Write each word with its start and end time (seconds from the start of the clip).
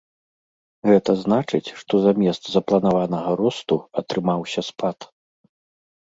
Гэта 0.91 1.11
значыць, 1.23 1.73
што 1.81 1.99
замест 2.05 2.43
запланаванага 2.55 3.29
росту 3.41 3.77
атрымаўся 4.03 4.61
спад. 4.71 4.97